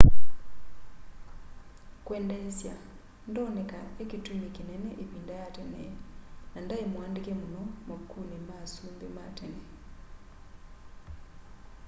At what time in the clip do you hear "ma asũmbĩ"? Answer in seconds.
8.47-9.07